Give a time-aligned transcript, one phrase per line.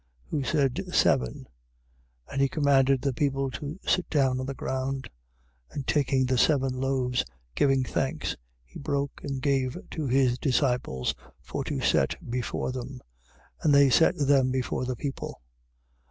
[0.31, 1.45] Who said: Seven.
[2.27, 2.31] 8:6.
[2.33, 5.11] And he commanded the people to sit down on the ground.
[5.69, 8.35] And taking the seven loaves, giving thanks,
[8.65, 13.01] he broke and gave to his disciples for to set before them.
[13.61, 15.39] And they set them before the people.